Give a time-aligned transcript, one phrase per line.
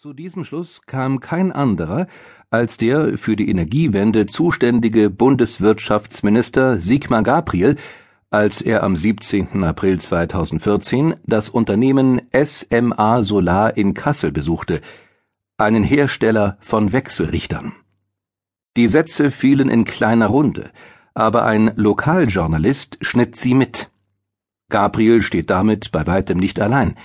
[0.00, 2.06] Zu diesem Schluss kam kein anderer
[2.48, 7.76] als der für die Energiewende zuständige Bundeswirtschaftsminister Sigmar Gabriel,
[8.30, 9.62] als er am 17.
[9.62, 14.80] April 2014 das Unternehmen SMA Solar in Kassel besuchte,
[15.58, 17.72] einen Hersteller von Wechselrichtern.
[18.78, 20.70] Die Sätze fielen in kleiner Runde,
[21.12, 23.90] aber ein Lokaljournalist schnitt sie mit.
[24.70, 26.96] Gabriel steht damit bei weitem nicht allein.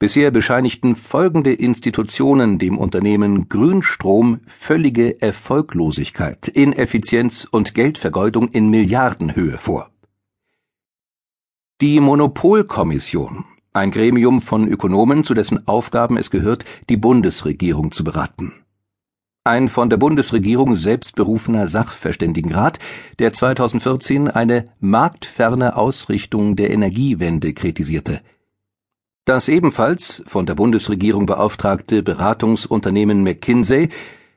[0.00, 9.90] Bisher bescheinigten folgende Institutionen dem Unternehmen Grünstrom völlige Erfolglosigkeit, Ineffizienz und Geldvergeudung in Milliardenhöhe vor.
[11.82, 13.44] Die Monopolkommission,
[13.74, 18.54] ein Gremium von Ökonomen, zu dessen Aufgaben es gehört, die Bundesregierung zu beraten.
[19.44, 22.78] Ein von der Bundesregierung selbst berufener Sachverständigenrat,
[23.18, 28.22] der 2014 eine marktferne Ausrichtung der Energiewende kritisierte–
[29.30, 33.88] das ebenfalls von der Bundesregierung beauftragte Beratungsunternehmen McKinsey,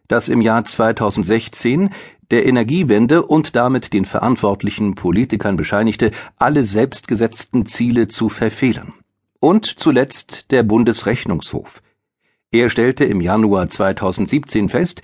[0.07, 1.89] das im Jahr 2016
[2.29, 8.93] der Energiewende und damit den verantwortlichen Politikern bescheinigte, alle selbstgesetzten Ziele zu verfehlen.
[9.39, 11.81] Und zuletzt der Bundesrechnungshof.
[12.51, 15.01] Er stellte im Januar 2017 fest,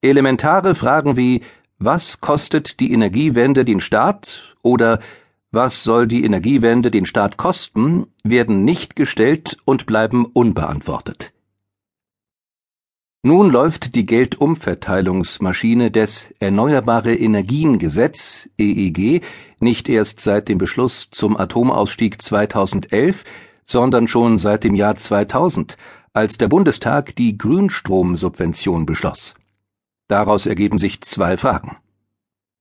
[0.00, 1.42] elementare Fragen wie
[1.78, 5.00] was kostet die Energiewende den Staat oder
[5.50, 11.32] was soll die Energiewende den Staat kosten, werden nicht gestellt und bleiben unbeantwortet.
[13.24, 19.22] Nun läuft die Geldumverteilungsmaschine des Erneuerbare Energien Gesetz EEG
[19.58, 23.24] nicht erst seit dem Beschluss zum Atomausstieg 2011,
[23.64, 25.76] sondern schon seit dem Jahr 2000,
[26.12, 29.34] als der Bundestag die Grünstromsubvention beschloss.
[30.06, 31.76] Daraus ergeben sich zwei Fragen.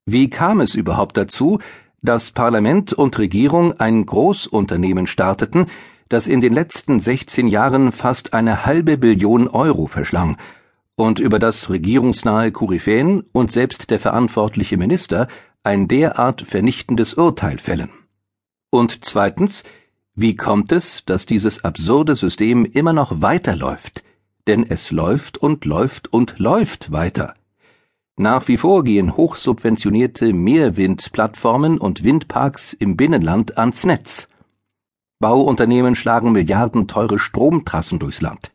[0.05, 1.59] Wie kam es überhaupt dazu,
[2.07, 5.65] dass Parlament und Regierung ein Großunternehmen starteten,
[6.07, 10.37] das in den letzten 16 Jahren fast eine halbe Billion Euro verschlang
[10.95, 15.27] und über das regierungsnahe Koryphäen und selbst der verantwortliche Minister
[15.63, 17.89] ein derart vernichtendes Urteil fällen.
[18.69, 19.65] Und zweitens,
[20.15, 24.03] wie kommt es, dass dieses absurde System immer noch weiterläuft?
[24.47, 27.35] Denn es läuft und läuft und läuft weiter.
[28.19, 34.27] Nach wie vor gehen hochsubventionierte Meerwindplattformen und Windparks im Binnenland ans Netz.
[35.19, 38.53] Bauunternehmen schlagen milliardenteure Stromtrassen durchs Land.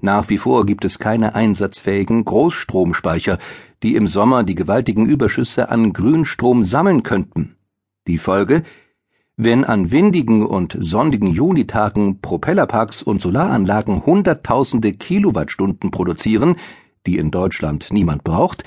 [0.00, 3.38] Nach wie vor gibt es keine einsatzfähigen Großstromspeicher,
[3.84, 7.54] die im Sommer die gewaltigen Überschüsse an Grünstrom sammeln könnten.
[8.08, 8.64] Die Folge?
[9.36, 16.56] Wenn an windigen und sonnigen Junitagen Propellerparks und Solaranlagen Hunderttausende Kilowattstunden produzieren,
[17.06, 18.64] die in Deutschland niemand braucht,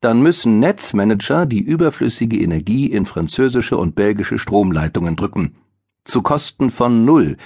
[0.00, 5.56] dann müssen Netzmanager die überflüssige Energie in französische und belgische Stromleitungen drücken.
[6.04, 7.36] Zu Kosten von null,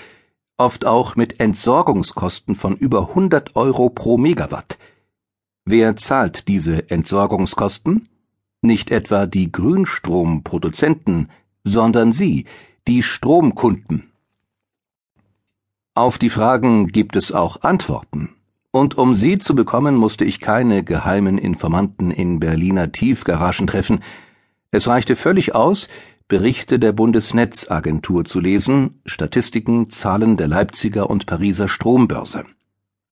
[0.59, 4.79] oft auch mit Entsorgungskosten von über 100 Euro pro Megawatt.
[5.65, 8.09] Wer zahlt diese Entsorgungskosten?
[8.61, 11.31] Nicht etwa die Grünstromproduzenten,
[11.65, 12.45] sondern Sie,
[12.87, 14.11] die Stromkunden.
[15.95, 18.35] Auf die Fragen gibt es auch Antworten.
[18.73, 24.01] Und um sie zu bekommen, musste ich keine geheimen Informanten in Berliner Tiefgaragen treffen.
[24.71, 25.89] Es reichte völlig aus,
[26.29, 32.45] Berichte der Bundesnetzagentur zu lesen, Statistiken, Zahlen der Leipziger und Pariser Strombörse.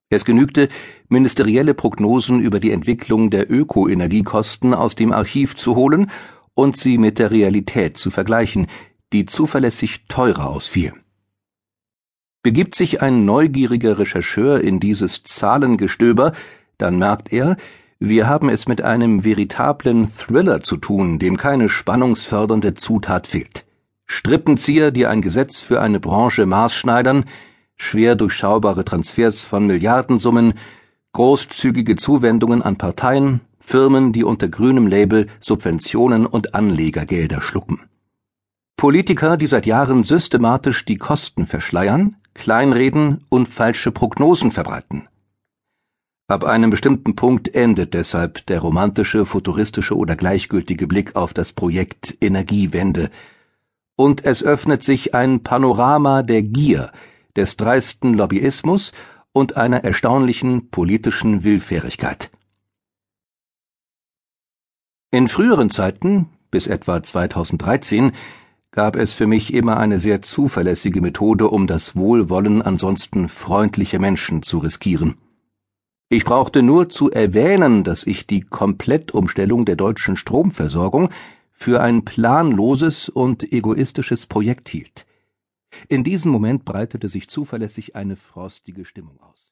[0.08, 0.68] Es genügte,
[1.08, 6.10] ministerielle Prognosen über die Entwicklung der Ökoenergiekosten aus dem Archiv zu holen
[6.54, 8.68] und sie mit der Realität zu vergleichen,
[9.12, 10.92] die zuverlässig teurer ausfiel.
[12.48, 16.32] Begibt sich ein neugieriger Rechercheur in dieses Zahlengestöber,
[16.78, 17.58] dann merkt er,
[17.98, 23.66] wir haben es mit einem veritablen Thriller zu tun, dem keine spannungsfördernde Zutat fehlt.
[24.06, 27.26] Strippenzieher, die ein Gesetz für eine Branche maßschneidern,
[27.76, 30.54] schwer durchschaubare Transfers von Milliardensummen,
[31.12, 37.80] großzügige Zuwendungen an Parteien, Firmen, die unter grünem Label Subventionen und Anlegergelder schlucken.
[38.78, 45.08] Politiker, die seit Jahren systematisch die Kosten verschleiern, kleinreden und falsche Prognosen verbreiten.
[46.28, 52.16] Ab einem bestimmten Punkt endet deshalb der romantische, futuristische oder gleichgültige Blick auf das Projekt
[52.20, 53.10] Energiewende,
[53.96, 56.92] und es öffnet sich ein Panorama der Gier,
[57.34, 58.92] des dreisten Lobbyismus
[59.32, 62.30] und einer erstaunlichen politischen Willfährigkeit.
[65.10, 68.12] In früheren Zeiten, bis etwa 2013,
[68.70, 74.42] gab es für mich immer eine sehr zuverlässige Methode, um das Wohlwollen ansonsten freundlicher Menschen
[74.42, 75.16] zu riskieren.
[76.10, 81.10] Ich brauchte nur zu erwähnen, dass ich die Komplettumstellung der deutschen Stromversorgung
[81.52, 85.06] für ein planloses und egoistisches Projekt hielt.
[85.88, 89.46] In diesem Moment breitete sich zuverlässig eine frostige Stimmung aus.